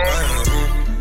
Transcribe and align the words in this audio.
Uh-huh. 0.00 0.47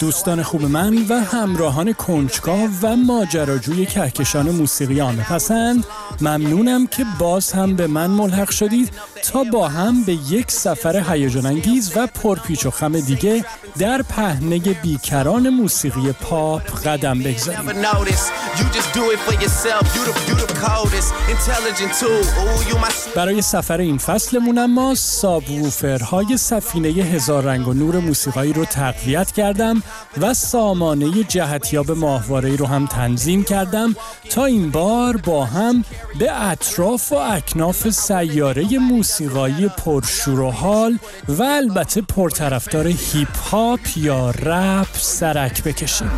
دوستان 0.00 0.42
خوب 0.42 0.62
من 0.62 1.06
و 1.08 1.20
همراهان 1.20 1.92
کنجکاو 1.92 2.70
و 2.82 2.96
ماجراجوی 2.96 3.86
کهکشان 3.86 4.50
موسیقی 4.50 5.00
پسند 5.00 5.84
ممنونم 6.20 6.86
که 6.86 7.04
باز 7.18 7.52
هم 7.52 7.76
به 7.76 7.86
من 7.86 8.10
ملحق 8.10 8.50
شدید 8.50 8.90
تا 9.22 9.44
با 9.44 9.68
هم 9.68 10.04
به 10.04 10.12
یک 10.12 10.50
سفر 10.50 11.12
هیجان 11.12 11.46
انگیز 11.46 11.92
و 11.96 12.06
پرپیچ 12.06 12.66
و 12.66 12.70
خم 12.70 13.00
دیگه 13.00 13.44
در 13.78 14.02
پهنه 14.02 14.58
بیکران 14.58 15.48
موسیقی 15.48 16.12
پاپ 16.12 16.86
قدم 16.86 17.18
بگذاریم 17.18 17.66
برای 23.16 23.42
سفر 23.42 23.78
این 23.78 23.98
فصلمون 23.98 24.58
اما 24.58 24.94
سابوفرهای 24.94 26.36
سفینه 26.36 26.88
هزار 26.88 27.42
رنگ 27.42 27.68
و 27.68 27.72
نور 27.72 27.98
موسیقایی 27.98 28.52
رو 28.52 28.64
تقویت 28.64 29.32
کردم 29.32 29.82
و 30.20 30.34
سامانه 30.34 31.24
جهتیاب 31.24 31.90
ماهواره 31.90 32.56
رو 32.56 32.66
هم 32.66 32.86
تنظیم 32.86 33.44
کردم 33.44 33.96
تا 34.30 34.44
این 34.44 34.70
بار 34.70 35.16
با 35.16 35.44
هم 35.44 35.84
به 36.18 36.46
اطراف 36.46 37.12
و 37.12 37.14
اکناف 37.14 37.90
سیاره 37.90 38.78
موسیقایی 38.78 39.68
پرشور 39.68 40.40
و 40.40 40.50
حال 40.50 40.98
و 41.28 41.42
البته 41.42 42.00
پرطرفدار 42.00 42.86
هیپ 42.86 43.28
هاپ 43.65 43.97
یا 43.97 44.29
رپ 44.29 44.87
سرک 44.93 45.63
بکشیم 45.63 46.11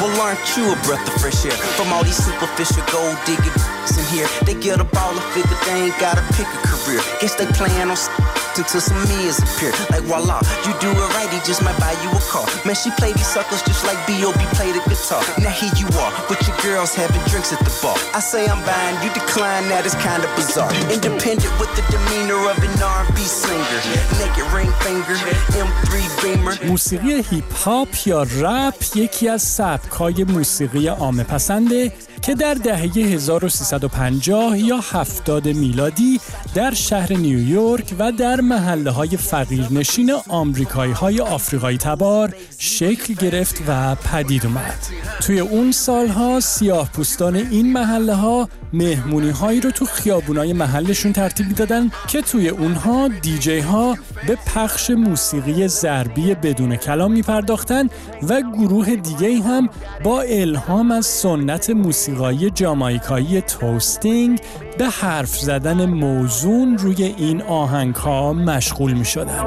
Well, 0.00 0.20
aren't 0.20 0.56
you 0.56 0.64
a 0.72 0.76
breath 0.86 1.06
of 1.10 1.14
fresh 1.22 1.44
air 1.46 1.58
from 1.76 1.92
all 1.92 2.02
these 2.02 2.20
superficial 2.28 2.84
gold 2.94 3.18
digging 3.24 3.56
in 3.98 4.04
here? 4.14 4.28
They 4.46 4.56
get 4.66 4.80
a 4.80 4.88
ball 4.96 5.14
of 5.20 5.24
figure, 5.34 5.58
they 5.66 5.76
ain't 5.84 5.98
gotta 6.00 6.24
pick 6.36 6.48
a 6.58 6.60
career. 6.68 7.00
Guess 7.20 7.34
they 7.36 7.46
plan 7.58 7.90
on 7.94 8.35
Until 8.59 8.81
some 8.81 8.99
meals 9.09 9.37
appear. 9.45 9.71
Like 9.93 10.03
voila, 10.09 10.39
you 10.65 10.73
do 10.85 10.89
it 11.03 11.09
right, 11.17 11.29
he 11.35 11.39
just 11.49 11.61
might 11.65 11.79
buy 11.85 11.93
you 12.03 12.09
a 12.21 12.21
car. 12.31 12.45
Man, 12.65 12.75
she 12.75 12.89
play 12.99 13.11
these 13.13 13.31
suckers 13.35 13.61
just 13.69 13.83
like 13.89 13.99
B.O.B. 14.07 14.39
play 14.57 14.69
the 14.77 14.81
guitar. 14.89 15.21
Now 15.45 15.53
here 15.61 15.75
you 15.81 15.87
are, 16.03 16.11
with 16.29 16.41
your 16.47 16.57
girls 16.65 16.91
having 17.01 17.23
drinks 17.31 17.51
at 17.55 17.59
the 17.67 17.73
bar. 17.81 17.97
I 18.19 18.21
say 18.31 18.41
I'm 18.53 18.61
buying, 18.69 18.97
you 19.03 19.09
decline, 19.21 19.65
that 19.73 19.83
is 19.89 19.95
kinda 20.05 20.27
bizarre. 20.37 20.71
Independent 20.95 21.53
with 21.59 21.71
the 21.77 21.83
demeanor 21.93 22.41
of 22.51 22.57
an 22.67 22.73
R&B 22.81 23.17
singer. 23.43 23.81
Naked 24.19 24.47
ring 24.55 24.71
finger, 24.83 25.17
M3 25.65 25.91
Beamer. 26.21 26.55
موسیقی 26.67 27.23
هیپ 27.31 27.53
هاپ 27.65 28.07
یا 28.07 28.23
رپ 28.23 28.75
یکی 28.95 29.29
از 29.29 29.41
سبک‌های 29.41 30.23
موسیقی 30.23 30.87
عامه 30.87 31.23
پسنده 31.23 31.91
که 32.21 32.35
در 32.35 32.53
دهه 32.53 32.81
1350 32.97 34.59
یا 34.59 34.77
70 34.77 35.47
میلادی 35.47 36.19
در 36.55 36.73
شهر 36.73 37.13
نیویورک 37.13 37.95
و 37.99 38.11
در 38.11 38.41
محله 38.41 38.91
های 38.91 39.17
فقیرنشین 39.17 40.13
آمریکایی 40.27 40.91
های 40.91 41.21
آفریقایی 41.21 41.77
تبار 41.77 42.35
شکل 42.57 43.13
گرفت 43.13 43.63
و 43.67 43.95
پدید 43.95 44.45
اومد. 44.45 44.87
توی 45.21 45.39
اون 45.39 45.71
سالها 45.71 46.39
سیاه 46.39 46.89
پوستان 46.91 47.35
این 47.35 47.73
محله 47.73 48.13
ها 48.13 48.49
مهمونی 48.73 49.29
هایی 49.29 49.61
رو 49.61 49.71
تو 49.71 49.85
خیابونای 49.85 50.53
محلشون 50.53 51.13
ترتیب 51.13 51.47
می‌دادن 51.47 51.91
که 52.07 52.21
توی 52.21 52.49
اونها 52.49 53.07
دیجی 53.21 53.59
ها 53.59 53.97
به 54.27 54.37
پخش 54.55 54.89
موسیقی 54.89 55.67
ضربی 55.67 56.35
بدون 56.35 56.75
کلام 56.75 57.11
می 57.11 57.21
پرداختن 57.21 57.89
و 58.29 58.41
گروه 58.41 58.95
دیگه 58.95 59.41
هم 59.41 59.69
با 60.03 60.21
الهام 60.21 60.91
از 60.91 61.05
سنت 61.05 61.69
موسیقایی 62.07 62.49
جامایکایی 62.49 63.41
توستینگ 63.41 64.41
به 64.77 64.85
حرف 64.85 65.29
زدن 65.29 65.85
موزون 65.85 66.77
روی 66.77 67.03
این 67.03 67.41
آهنگ 67.41 67.95
ها 67.95 68.33
مشغول 68.33 68.93
می 68.93 69.05
شدن. 69.05 69.43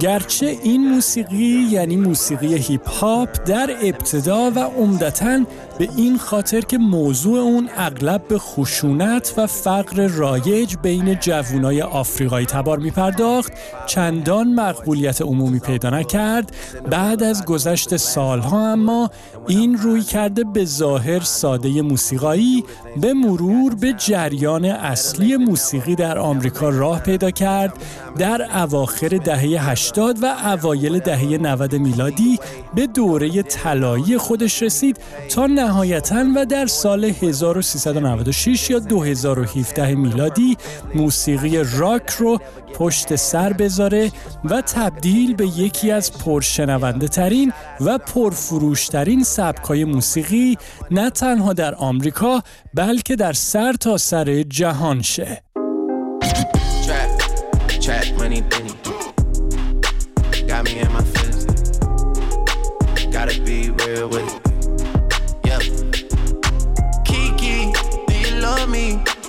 گرچه 0.00 0.46
این 0.46 0.88
موسیقی 0.88 1.66
یعنی 1.70 1.96
موسیقی 1.96 2.54
هیپ 2.54 2.88
هاپ 2.88 3.28
در 3.46 3.70
ابتدا 3.82 4.50
و 4.56 4.58
عمدتا 4.58 5.40
به 5.78 5.88
این 5.96 6.18
خاطر 6.18 6.60
که 6.60 6.78
موضوع 6.78 7.38
اون 7.40 7.68
اغلب 7.76 8.28
به 8.28 8.38
خشونت 8.38 9.34
و 9.36 9.46
فقر 9.46 10.06
رایج 10.06 10.76
بین 10.82 11.14
جوانای 11.14 11.82
آفریقایی 11.82 12.46
تبار 12.46 12.78
می 12.78 12.90
پرداخت 12.90 13.52
چندان 13.86 14.54
مقبولیت 14.54 15.22
عمومی 15.22 15.58
پیدا 15.58 15.90
نکرد. 15.90 16.56
بعد 16.90 17.22
از 17.22 17.44
گذشت 17.44 17.96
سالها 17.96 18.72
اما 18.72 19.10
این 19.48 19.78
روی 19.78 20.02
کرده 20.02 20.44
به 20.44 20.64
ظاهر 20.64 21.20
ساده 21.20 21.82
موسیقایی 21.82 22.64
به 23.00 23.14
مرور 23.14 23.74
به 23.74 23.92
جریان 23.92 24.64
اصلی 24.64 25.36
موسیقی 25.36 25.94
در 25.94 26.18
آمریکا 26.18 26.68
راه 26.68 27.00
پیدا 27.00 27.30
کرد. 27.30 27.72
در 28.18 28.62
اواخر 28.62 29.08
دهه 29.08 29.70
80 29.70 30.22
و 30.22 30.26
اوایل 30.26 30.98
دهه 30.98 31.38
90 31.38 31.74
میلادی 31.74 32.38
به 32.74 32.86
دوره 32.86 33.42
طلایی 33.42 34.18
خودش 34.18 34.62
رسید 34.62 34.98
تا 35.30 35.46
نهایتا 35.66 36.24
و 36.36 36.46
در 36.46 36.66
سال 36.66 37.04
1396 37.04 38.70
یا 38.70 38.78
2017 38.78 39.94
میلادی 39.94 40.56
موسیقی 40.94 41.58
راک 41.78 42.10
رو 42.10 42.38
پشت 42.74 43.16
سر 43.16 43.52
بذاره 43.52 44.12
و 44.44 44.60
تبدیل 44.60 45.34
به 45.34 45.46
یکی 45.46 45.90
از 45.90 46.12
پرشنونده 46.12 47.08
ترین 47.08 47.52
و 47.80 47.98
پرفروشترین 47.98 49.22
سبکای 49.22 49.84
موسیقی 49.84 50.58
نه 50.90 51.10
تنها 51.10 51.52
در 51.52 51.74
آمریکا 51.74 52.42
بلکه 52.74 53.16
در 53.16 53.32
سر 53.32 53.72
تا 53.72 53.96
سر 53.96 54.42
جهان 54.42 55.02
شه. 55.02 55.42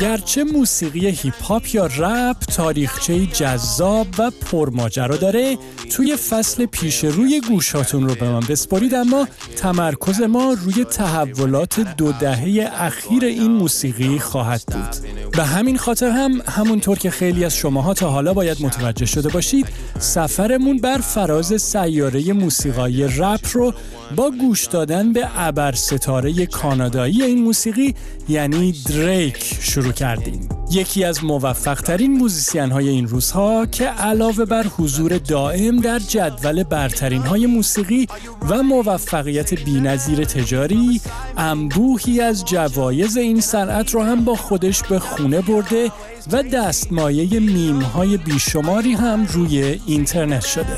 گرچه 0.00 0.44
موسیقی 0.44 1.08
هیپ 1.08 1.42
هاپ 1.42 1.74
یا 1.74 1.86
رپ 1.86 2.36
تاریخچه 2.36 3.26
جذاب 3.26 4.06
و 4.18 4.30
پرماجرا 4.30 5.16
داره 5.16 5.58
توی 5.90 6.16
فصل 6.16 6.66
پیش 6.66 7.04
روی 7.04 7.40
گوشاتون 7.48 8.08
رو 8.08 8.14
به 8.14 8.28
من 8.28 8.40
بسپارید 8.40 8.94
اما 8.94 9.28
تمرکز 9.56 10.20
ما 10.20 10.56
روی 10.64 10.84
تحولات 10.84 11.80
دو 11.80 12.12
دهه 12.12 12.70
اخیر 12.74 13.24
این 13.24 13.50
موسیقی 13.50 14.18
خواهد 14.18 14.62
بود. 14.66 15.10
به 15.32 15.44
همین 15.44 15.78
خاطر 15.78 16.10
هم 16.10 16.42
همونطور 16.48 16.98
که 16.98 17.10
خیلی 17.10 17.44
از 17.44 17.56
شماها 17.56 17.94
تا 17.94 18.10
حالا 18.10 18.34
باید 18.34 18.62
متوجه 18.62 19.06
شده 19.06 19.28
باشید 19.28 19.66
سفرمون 19.98 20.76
بر 20.76 20.98
فراز 20.98 21.62
سیاره 21.62 22.32
موسیقای 22.32 23.04
رپ 23.04 23.46
رو 23.52 23.74
با 24.16 24.30
گوش 24.30 24.66
دادن 24.66 25.12
به 25.12 25.28
ابر 25.34 25.72
ستاره 25.72 26.46
کانادایی 26.46 27.22
این 27.22 27.42
موسیقی 27.42 27.94
یعنی 28.28 28.72
دریک 28.72 29.44
شروع 29.60 29.92
کردیم. 29.92 30.48
یکی 30.70 31.04
از 31.04 31.24
موفق 31.24 31.80
ترین 31.80 32.18
موزیسین 32.18 32.70
های 32.70 32.88
این 32.88 33.08
روزها 33.08 33.66
که 33.66 33.84
علاوه 33.84 34.44
بر 34.44 34.66
حضور 34.66 35.18
دائم 35.18 35.80
در 35.80 35.98
جدول 35.98 36.62
برترین 36.62 37.22
های 37.22 37.46
موسیقی 37.46 38.06
و 38.48 38.62
موفقیت 38.62 39.54
بینظیر 39.54 40.24
تجاری 40.24 41.00
انبوهی 41.36 42.20
از 42.20 42.44
جوایز 42.44 43.16
این 43.16 43.40
صنعت 43.40 43.90
رو 43.94 44.02
هم 44.02 44.24
با 44.24 44.34
خودش 44.34 44.82
به 44.82 44.98
خونه 44.98 45.40
برده 45.40 45.92
و 46.32 46.42
دستمایه 46.42 47.40
میم 47.40 47.80
های 47.80 48.16
بیشماری 48.16 48.92
هم 48.92 49.26
روی 49.26 49.80
اینترنت 49.86 50.44
شده. 50.44 50.76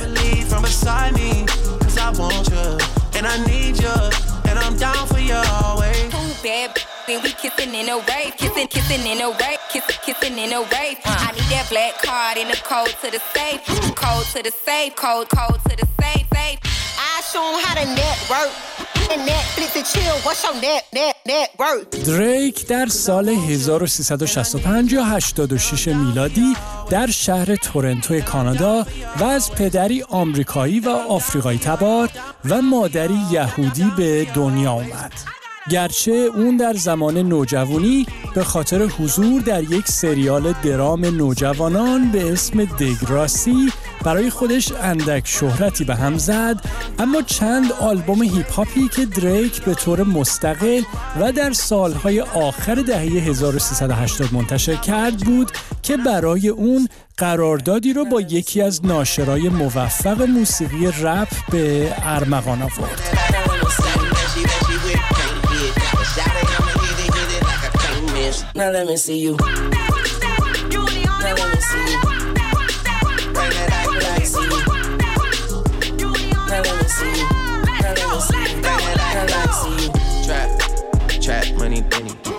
We 7.22 7.32
kissing 7.32 7.74
in 7.74 7.88
a 7.88 7.96
rave, 7.98 8.36
kissing, 8.36 8.66
kissing 8.66 9.06
in 9.06 9.20
a 9.20 9.28
rave, 9.28 9.58
kissing, 9.70 9.96
kissing 10.04 10.38
in 10.38 10.52
a 10.52 10.60
rave. 10.60 10.98
I 11.04 11.32
need 11.32 11.48
that 11.50 11.66
black 11.70 12.02
card 12.02 12.36
in 12.36 12.48
the 12.48 12.56
code 12.56 12.94
to 13.02 13.10
the 13.10 13.20
safe, 13.32 13.64
code 13.94 14.26
to 14.34 14.42
the 14.42 14.50
safe, 14.50 14.96
code, 14.96 15.28
code 15.28 15.60
to 15.68 15.76
the 15.76 15.86
safe, 16.00 16.26
safe. 16.34 16.58
I 16.98 17.22
show 17.30 17.42
them 17.42 17.62
how 17.62 17.74
to 17.74 17.86
network. 17.94 18.81
دریک 22.06 22.66
در 22.66 22.86
سال 22.86 23.28
1365 23.28 24.92
یا 24.92 25.04
86 25.04 25.88
میلادی 25.88 26.56
در 26.90 27.06
شهر 27.06 27.56
تورنتو 27.56 28.20
کانادا 28.20 28.86
و 29.20 29.24
از 29.24 29.50
پدری 29.50 30.02
آمریکایی 30.02 30.80
و 30.80 30.88
آفریقایی 30.88 31.58
تبار 31.58 32.10
و 32.44 32.62
مادری 32.62 33.18
یهودی 33.30 33.92
به 33.96 34.24
دنیا 34.34 34.72
اومد. 34.72 35.12
گرچه 35.70 36.12
اون 36.12 36.56
در 36.56 36.72
زمان 36.72 37.18
نوجوانی 37.18 38.06
به 38.34 38.44
خاطر 38.44 38.82
حضور 38.82 39.40
در 39.42 39.62
یک 39.62 39.88
سریال 39.88 40.54
درام 40.64 41.04
نوجوانان 41.04 42.12
به 42.12 42.32
اسم 42.32 42.64
دگراسی 42.64 43.72
برای 44.04 44.30
خودش 44.30 44.72
اندک 44.72 45.22
شهرتی 45.26 45.84
به 45.84 45.94
هم 45.94 46.18
زد 46.18 46.60
اما 46.98 47.22
چند 47.22 47.72
آلبوم 47.72 48.22
هیپ 48.22 48.52
هاپی 48.52 48.88
که 48.88 49.06
دریک 49.06 49.62
به 49.62 49.74
طور 49.74 50.02
مستقل 50.02 50.82
و 51.20 51.32
در 51.32 51.52
سالهای 51.52 52.20
آخر 52.20 52.74
دهه 52.74 53.00
1380 53.00 54.34
منتشر 54.34 54.74
کرد 54.74 55.16
بود 55.16 55.50
که 55.82 55.96
برای 55.96 56.48
اون 56.48 56.88
قراردادی 57.16 57.92
رو 57.92 58.04
با 58.04 58.20
یکی 58.20 58.62
از 58.62 58.86
ناشرای 58.86 59.48
موفق 59.48 60.22
موسیقی 60.22 60.86
رپ 61.02 61.28
به 61.50 61.94
ارمغان 62.02 62.62
آورد. 62.62 63.02
Now 68.54 68.70
let 68.70 68.86
me 68.86 68.96
see 68.96 69.18
you. 69.24 69.36
Now 71.22 71.34
let 71.38 71.48
me 71.52 71.60
see 71.70 71.91
you. 71.91 71.91
Let 76.52 76.90
see 76.90 77.06
you. 77.06 77.28
Let 77.64 78.20
see 78.20 78.36
you. 78.36 78.62
Act 78.62 79.54
see 79.54 79.86
you. 79.86 79.92
Trap, 80.26 80.50
trap, 81.22 81.46
money, 81.56 81.80
penny. 81.80 82.31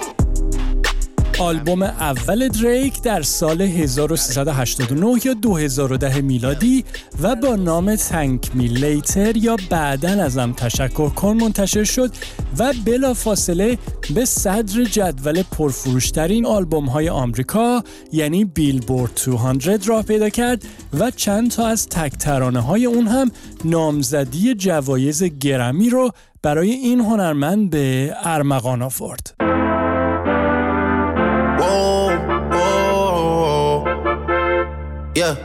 آلبوم 1.40 1.82
اول 1.84 2.48
دریک 2.48 3.02
در 3.02 3.22
سال 3.22 3.62
1389 3.62 5.26
یا 5.26 5.34
2010 5.34 6.22
میلادی 6.22 6.86
و 7.22 7.36
با 7.36 7.56
نام 7.56 7.96
تنک 7.96 8.56
میلیتر 8.56 9.38
یا 9.38 9.56
بعدن 9.70 10.20
ازم 10.20 10.54
تشکر 10.58 11.10
کن 11.10 11.38
منتشر 11.38 11.84
شد 11.84 12.12
و 12.60 12.74
بلا 12.86 13.14
فاصله 13.14 13.78
به 14.16 14.26
صدر 14.26 14.84
جدول 14.84 15.44
پرفروشترین 15.44 16.46
آلبوم 16.46 16.86
های 16.86 17.10
آمریکا 17.10 17.84
یعنی 18.12 18.46
بیلبورد 18.46 19.22
200 19.26 19.90
راه 19.90 20.04
پیدا 20.04 20.30
کرد 20.30 20.66
و 21.00 21.12
چند 21.12 21.52
تا 21.52 21.68
از 21.68 21.88
تک 21.90 22.12
ترانه 22.12 22.60
های 22.60 22.86
اون 22.86 23.08
هم 23.08 23.32
نامزدی 23.66 24.56
جوایز 24.56 25.24
گرمی 25.24 25.90
رو 25.90 26.12
برای 26.44 26.72
این 26.72 27.00
هنرمند 27.00 27.70
به 27.70 28.16
ارمغان 28.24 28.82
آورد. 28.82 29.43
Yeah. 35.16 35.36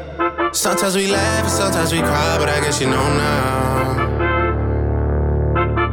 Sometimes 0.52 0.96
we 0.96 1.08
laugh 1.08 1.42
and 1.42 1.52
sometimes 1.52 1.92
we 1.92 1.98
cry, 2.00 2.38
but 2.38 2.48
I 2.48 2.60
guess 2.60 2.80
you 2.80 2.88
know 2.88 3.06
now. 3.18 4.08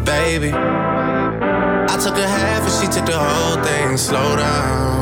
Baby, 0.06 0.51
I 0.54 1.98
took 2.01 2.18
a 2.18 2.25
half 2.25 2.63
and 2.63 2.72
she 2.80 2.88
took 2.88 3.06
the 3.06 3.18
whole 3.18 3.62
thing. 3.63 3.98
Slow 3.98 4.38
down. 4.38 4.95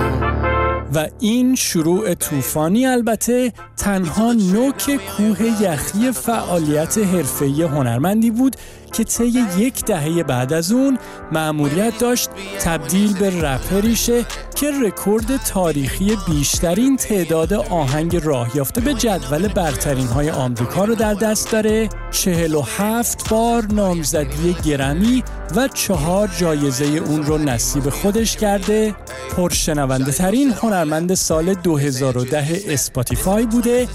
و 0.95 1.07
این 1.19 1.55
شروع 1.55 2.13
طوفانی 2.13 2.85
البته 2.85 3.53
تنها 3.77 4.33
نوک 4.33 4.99
کوه 5.17 5.61
یخی 5.61 6.11
فعالیت 6.11 6.97
حرفه‌ای 6.97 7.63
هنرمندی 7.63 8.31
بود 8.31 8.55
که 8.93 9.03
طی 9.03 9.33
یک 9.57 9.85
دهه 9.85 10.23
بعد 10.23 10.53
از 10.53 10.71
اون 10.71 10.97
مأموریت 11.31 11.93
داشت 11.99 12.29
تبدیل 12.59 13.13
به 13.13 13.41
رپری 13.41 13.95
شه 13.95 14.25
که 14.55 14.71
رکورد 14.81 15.37
تاریخی 15.37 16.17
بیشترین 16.27 16.97
تعداد 16.97 17.53
آهنگ 17.53 18.15
راه 18.23 18.57
یافته 18.57 18.81
به 18.81 18.93
جدول 18.93 19.47
برترین 19.47 20.07
های 20.07 20.29
آمریکا 20.29 20.85
رو 20.85 20.95
در 20.95 21.13
دست 21.13 21.51
داره. 21.51 21.89
47 22.11 23.29
بار 23.29 23.65
نامزدی 23.65 24.55
گرمی 24.65 25.23
و 25.55 25.67
چهار 25.67 26.29
جایزه 26.39 26.85
اون 26.85 27.23
رو 27.23 27.38
نصیب 27.38 27.89
خودش 27.89 28.38
کرده. 28.38 28.95
پرشنونده 29.38 30.12
ترین 30.12 30.53
هنرمند 30.53 31.13
سال 31.13 31.53
2010 31.53 32.62
Spotify 32.67 33.45
بوده 33.45 33.88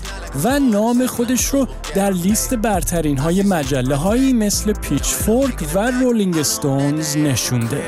و 0.45 0.59
نام 0.59 1.07
خودش 1.07 1.45
رو 1.45 1.67
در 1.95 2.11
لیست 2.11 2.55
برترین 2.55 3.19
های 3.19 3.43
مجله 3.43 3.97
هایی 3.97 4.33
مثل 4.33 4.73
Pitchfork 4.89 5.67
و 5.75 5.91
Rolling 6.03 6.43
Stones 6.43 7.17
نشونده. 7.17 7.83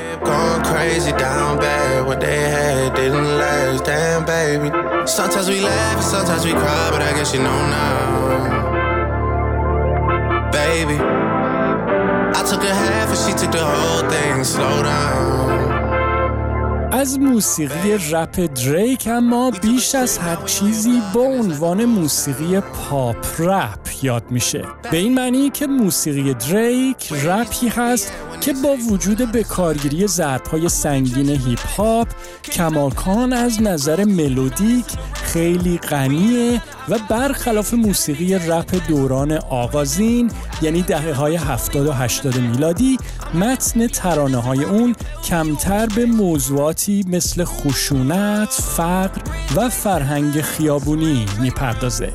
از 16.93 17.19
موسیقی 17.19 17.99
رپ 18.13 18.41
دریک 18.41 19.09
اما 19.13 19.51
بیش 19.51 19.95
از 19.95 20.19
هر 20.19 20.37
چیزی 20.47 21.03
با 21.15 21.21
عنوان 21.21 21.85
موسیقی 21.85 22.61
پاپ 22.61 23.27
رپ. 23.39 23.90
یاد 24.05 24.31
میشه 24.31 24.65
به 24.91 24.97
این 24.97 25.15
معنی 25.15 25.51
که 25.51 25.67
موسیقی 25.67 26.35
دریک 26.35 27.13
رپی 27.13 27.69
هست 27.69 28.13
که 28.41 28.53
با 28.53 28.77
وجود 28.91 29.33
به 29.33 29.43
کارگیری 29.43 30.07
ضربهای 30.07 30.69
سنگین 30.69 31.29
هیپ 31.29 31.67
هاپ 31.67 32.09
کماکان 32.53 33.33
از 33.33 33.63
نظر 33.63 34.05
ملودیک 34.05 34.87
خیلی 35.15 35.79
غنیه 35.79 36.63
و 36.89 36.99
برخلاف 37.11 37.75
موسیقی 37.75 38.35
رپ 38.35 38.89
دوران 38.89 39.33
آغازین 39.33 40.31
یعنی 40.63 40.83
دهه 40.83 41.13
های 41.13 41.37
70 41.37 41.87
و 41.87 41.93
80 41.93 42.39
میلادی 42.39 42.99
متن 43.35 43.87
ترانه 43.87 44.39
های 44.39 44.65
اون 44.65 44.95
کمتر 45.25 45.87
به 45.87 46.07
موضوعاتی 46.07 47.05
مثل 47.09 47.45
خشونت، 47.45 48.49
فقر 48.49 49.21
و 49.57 49.69
فرهنگ 49.69 50.41
خیابونی 50.41 51.27
می‌پردازه. 51.41 52.13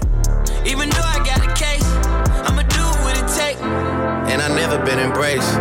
I 5.25 5.32
embraced. 5.32 5.58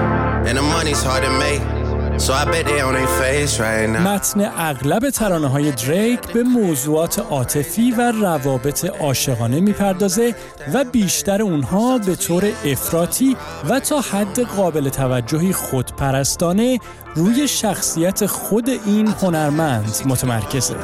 And 0.48 0.58
the 0.58 0.62
money's 0.62 1.02
hard 1.02 1.24
to 1.24 1.30
make. 1.30 1.84
متن 4.00 4.40
اغلب 4.58 5.10
ترانه 5.10 5.48
های 5.48 5.72
دریک 5.72 6.20
به 6.20 6.42
موضوعات 6.42 7.18
عاطفی 7.18 7.90
و 7.90 8.12
روابط 8.12 8.84
عاشقانه 8.84 9.60
می‌پردازه 9.60 10.34
و 10.74 10.84
بیشتر 10.84 11.42
اونها 11.42 11.98
به 11.98 12.16
طور 12.16 12.44
افراطی 12.64 13.36
و 13.68 13.80
تا 13.80 14.00
حد 14.00 14.40
قابل 14.40 14.88
توجهی 14.88 15.52
خودپرستانه 15.52 16.78
روی 17.14 17.48
شخصیت 17.48 18.26
خود 18.26 18.70
این 18.86 19.08
هنرمند 19.08 19.96
متمرکزه. 20.06 20.74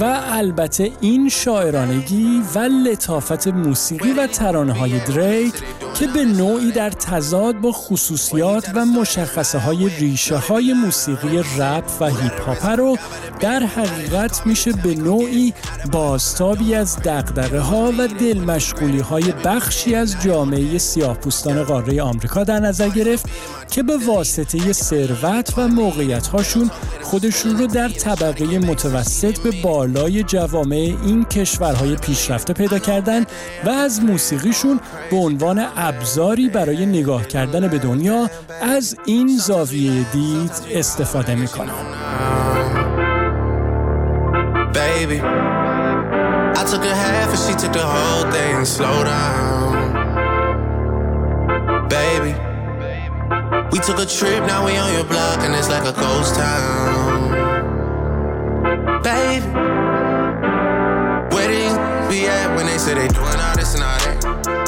و 0.00 0.20
البته 0.30 0.92
این 1.00 1.28
شاعرانگی 1.28 2.42
و 2.54 2.58
لطافت 2.58 3.48
موسیقی 3.48 4.12
و 4.12 4.26
ترانه 4.26 4.72
های 4.72 5.00
دریک 5.00 5.54
که 5.94 6.06
به 6.06 6.24
نوعی 6.24 6.72
در 6.72 6.90
تضاد 6.90 7.60
با 7.60 7.72
خصوصیات 7.72 8.70
و 8.74 8.84
مشخصه 8.84 9.58
های 9.58 9.88
ریشه 9.88 10.36
های 10.36 10.72
موسیقی 10.72 11.38
رپ 11.58 11.84
و 12.00 12.06
هیپ 12.06 12.40
هاپ 12.40 12.66
رو 12.66 12.96
در 13.40 13.60
حقیقت 13.60 14.46
میشه 14.46 14.72
به 14.72 14.94
نوعی 14.94 15.54
بازتابی 15.92 16.74
از 16.74 16.96
دقدقه 16.96 17.60
ها 17.60 17.92
و 17.98 18.08
دل 18.08 18.38
مشغولی 18.38 19.00
های 19.00 19.32
بخشی 19.44 19.94
از 19.94 20.16
جامعه 20.22 20.78
سیاهپوستان 20.78 21.62
قاره 21.62 22.02
آمریکا 22.02 22.44
در 22.44 22.60
نظر 22.60 22.88
گرفت 22.88 23.26
که 23.72 23.82
به 23.82 23.96
واسطه 24.06 24.72
ثروت 24.72 25.58
و 25.58 25.68
موقعیت 25.68 26.26
هاشون 26.26 26.70
خودشون 27.02 27.58
رو 27.58 27.66
در 27.66 27.88
طبقه 27.88 28.58
متوسط 28.58 29.38
به 29.38 29.50
بالای 29.62 30.22
جوامع 30.22 30.96
این 31.04 31.24
کشورهای 31.24 31.96
پیشرفته 31.96 32.52
پیدا 32.52 32.78
کردن 32.78 33.24
و 33.64 33.70
از 33.70 34.02
موسیقیشون 34.02 34.80
به 35.10 35.16
عنوان 35.16 35.66
ابزاری 35.76 36.48
برای 36.48 36.86
نگاه 36.86 37.26
کردن 37.26 37.68
به 37.68 37.78
دنیا 37.78 38.30
از 38.62 38.96
این 39.04 39.38
زاویه 39.38 40.04
دید 40.12 40.52
استفاده 40.70 41.34
می‌کنن. 41.34 41.72
Baby, 44.72 45.20
I 46.60 46.62
took 46.70 46.84
a 46.92 46.94
half 47.04 47.30
and 47.34 47.40
she 47.44 47.54
took 47.60 47.72
the 47.80 47.86
whole 47.94 48.24
thing. 48.34 48.64
Slow 48.64 48.98
down, 49.04 49.61
took 53.82 53.98
a 53.98 54.06
trip, 54.06 54.46
now 54.46 54.64
we 54.64 54.76
on 54.76 54.92
your 54.92 55.04
block 55.04 55.40
and 55.40 55.52
it's 55.54 55.68
like 55.68 55.82
a 55.82 55.92
ghost 55.92 56.36
town. 56.36 57.32
Baby, 59.02 59.46
where 61.34 61.48
these 61.48 61.76
be 62.08 62.28
at 62.28 62.56
when 62.56 62.66
they 62.66 62.78
say 62.78 62.94
they 62.94 63.08
doing 63.08 63.26
all 63.26 63.56
this 63.56 63.74
and 63.74 63.82
all 63.82 63.98
that? 63.98 64.61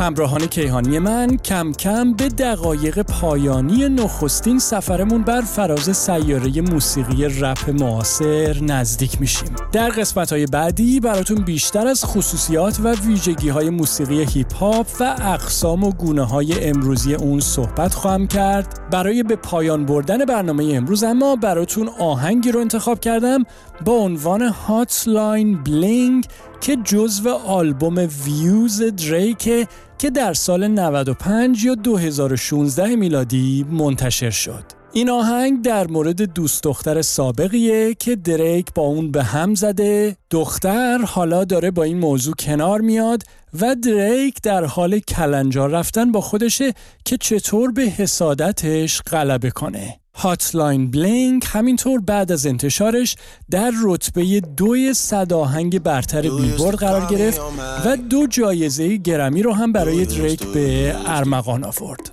همراهان 0.00 0.46
کیهانی 0.46 0.98
من 0.98 1.36
کم 1.36 1.72
کم 1.72 2.12
به 2.12 2.28
دقایق 2.28 3.02
پایانی 3.02 3.88
نخستین 3.88 4.58
سفرمون 4.58 5.22
بر 5.22 5.40
فراز 5.40 5.96
سیاره 5.96 6.60
موسیقی 6.60 7.24
رپ 7.24 7.70
معاصر 7.70 8.56
نزدیک 8.62 9.20
میشیم. 9.20 9.56
در 9.72 9.88
قسمت 9.88 10.32
های 10.32 10.46
بعدی 10.46 11.00
براتون 11.00 11.44
بیشتر 11.44 11.86
از 11.86 12.04
خصوصیات 12.04 12.80
و 12.80 12.94
ویژگی 13.06 13.48
های 13.48 13.70
موسیقی 13.70 14.24
هیپ 14.24 14.54
هاپ 14.54 14.86
و 15.00 15.16
اقسام 15.20 15.84
و 15.84 15.92
گونه 15.92 16.24
های 16.24 16.68
امروزی 16.68 17.14
اون 17.14 17.40
صحبت 17.40 17.94
خواهم 17.94 18.26
کرد. 18.26 18.90
برای 18.90 19.22
به 19.22 19.36
پایان 19.36 19.86
بردن 19.86 20.24
برنامه 20.24 20.72
امروز 20.74 21.04
اما 21.04 21.36
براتون 21.36 21.88
آهنگی 22.00 22.52
رو 22.52 22.60
انتخاب 22.60 23.00
کردم 23.00 23.44
با 23.84 23.92
عنوان 23.92 24.42
Hotline 24.42 25.62
Bling 25.62 26.26
که 26.60 26.76
جزو 26.76 27.28
آلبوم 27.28 28.08
Views 28.24 28.82
دریک 28.82 29.68
که 29.98 30.10
در 30.10 30.34
سال 30.34 30.68
95 30.68 31.64
یا 31.64 31.74
2016 31.74 32.96
میلادی 32.96 33.66
منتشر 33.70 34.30
شد. 34.30 34.64
این 34.92 35.10
آهنگ 35.10 35.62
در 35.62 35.86
مورد 35.86 36.22
دوست 36.22 36.62
دختر 36.62 37.02
سابقیه 37.02 37.94
که 37.94 38.16
دریک 38.16 38.66
با 38.74 38.82
اون 38.82 39.10
به 39.10 39.22
هم 39.22 39.54
زده 39.54 40.16
دختر 40.30 40.98
حالا 40.98 41.44
داره 41.44 41.70
با 41.70 41.82
این 41.82 41.98
موضوع 41.98 42.34
کنار 42.38 42.80
میاد 42.80 43.22
و 43.60 43.74
دریک 43.74 44.42
در 44.42 44.64
حال 44.64 44.98
کلنجار 44.98 45.70
رفتن 45.70 46.12
با 46.12 46.20
خودشه 46.20 46.72
که 47.04 47.16
چطور 47.16 47.72
به 47.72 47.82
حسادتش 47.82 49.02
غلبه 49.02 49.50
کنه 49.50 50.00
Hotline 50.16 50.90
Bling 50.90 51.44
همینطور 51.52 52.00
بعد 52.00 52.32
از 52.32 52.46
انتشارش 52.46 53.16
در 53.50 53.72
رتبه 53.84 54.40
دوی 54.40 54.94
صداهنگ 54.94 55.78
برتر 55.78 56.22
بیلبورد 56.22 56.76
قرار 56.76 57.06
گرفت 57.06 57.40
و 57.84 57.96
دو 57.96 58.26
جایزه 58.26 58.96
گرمی 58.96 59.42
رو 59.42 59.52
هم 59.52 59.72
برای 59.72 60.06
دریک 60.06 60.42
به 60.46 60.96
ارمغان 61.06 61.64
آورد. 61.64 62.10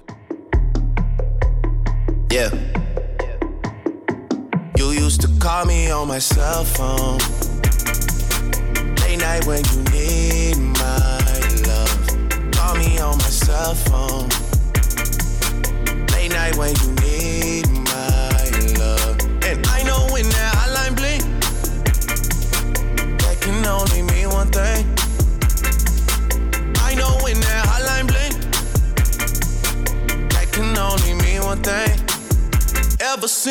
only 9.56 9.93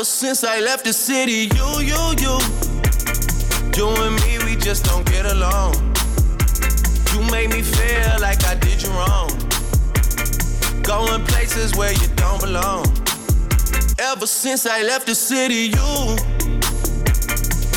Ever 0.00 0.06
since 0.06 0.44
I 0.44 0.60
left 0.60 0.84
the 0.86 0.94
city, 0.94 1.40
you, 1.56 1.68
you, 1.90 2.02
you. 2.24 2.34
You 3.76 3.86
and 4.04 4.16
me, 4.22 4.32
we 4.46 4.56
just 4.56 4.82
don't 4.86 5.04
get 5.04 5.26
along. 5.26 5.74
You 7.12 7.20
made 7.30 7.50
me 7.50 7.60
feel 7.60 8.12
like 8.18 8.42
I 8.52 8.54
did 8.54 8.82
you 8.82 8.88
wrong. 8.98 9.28
Going 10.82 11.22
places 11.26 11.76
where 11.76 11.92
you 11.92 12.08
don't 12.16 12.40
belong. 12.40 12.86
Ever 13.98 14.26
since 14.26 14.64
I 14.64 14.80
left 14.90 15.04
the 15.06 15.14
city, 15.14 15.68
you. 15.76 15.90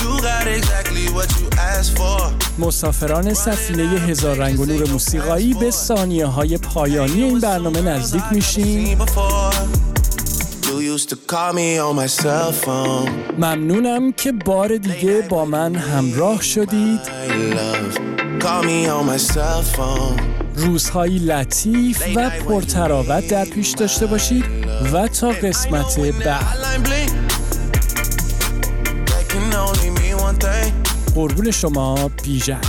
You 0.02 0.12
got 0.22 0.48
exactly 0.48 1.06
what 1.12 1.30
you 1.42 1.50
asked 1.60 1.98
for. 1.98 2.32
مسافران 2.60 3.34
سفینه 3.34 3.84
هزار 3.84 4.36
رنگ 4.36 4.60
و 4.60 4.66
نور 4.66 4.90
موسیقایی 4.90 5.54
به 5.54 5.72
ثانیه 5.72 6.26
های 6.26 6.58
پایانی 6.58 7.24
این 7.24 7.40
برنامه 7.40 7.82
نزدیک 7.82 8.24
میشیم 8.32 8.98
ممنونم 13.38 14.12
که 14.12 14.32
بار 14.32 14.78
دیگه 14.78 15.22
با 15.30 15.46
من 15.46 15.76
همراه 15.76 16.42
شدید. 16.42 17.00
روزهایی 20.56 21.20
لطیف 21.20 22.04
و 22.16 22.30
پرتراوت 22.30 23.28
در 23.28 23.46
پیش 23.46 23.70
داشته 23.72 24.06
باشید 24.06 24.46
و 24.94 25.08
تا 25.08 25.30
قسمت 25.30 26.00
بعد. 26.00 26.58
قربون 31.16 31.52
شما 31.52 32.12
بیژن. 32.24 32.62